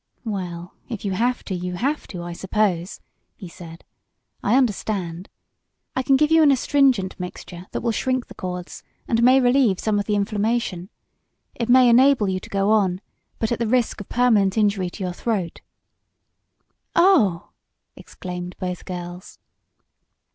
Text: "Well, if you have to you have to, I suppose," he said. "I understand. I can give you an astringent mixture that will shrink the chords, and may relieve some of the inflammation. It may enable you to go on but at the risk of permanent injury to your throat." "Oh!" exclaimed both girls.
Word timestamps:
"Well, 0.25 0.73
if 0.89 1.05
you 1.05 1.11
have 1.11 1.43
to 1.43 1.53
you 1.53 1.75
have 1.75 2.07
to, 2.07 2.23
I 2.23 2.33
suppose," 2.33 3.01
he 3.35 3.47
said. 3.47 3.85
"I 4.41 4.55
understand. 4.57 5.29
I 5.95 6.01
can 6.01 6.15
give 6.17 6.31
you 6.31 6.41
an 6.41 6.49
astringent 6.49 7.19
mixture 7.19 7.67
that 7.69 7.81
will 7.81 7.91
shrink 7.91 8.25
the 8.25 8.33
chords, 8.33 8.81
and 9.07 9.21
may 9.21 9.39
relieve 9.39 9.79
some 9.79 9.99
of 9.99 10.05
the 10.05 10.15
inflammation. 10.15 10.89
It 11.53 11.69
may 11.69 11.87
enable 11.87 12.27
you 12.27 12.39
to 12.39 12.49
go 12.49 12.71
on 12.71 13.01
but 13.37 13.51
at 13.51 13.59
the 13.59 13.67
risk 13.67 14.01
of 14.01 14.09
permanent 14.09 14.57
injury 14.57 14.89
to 14.89 15.03
your 15.03 15.13
throat." 15.13 15.61
"Oh!" 16.95 17.49
exclaimed 17.95 18.55
both 18.57 18.85
girls. 18.85 19.37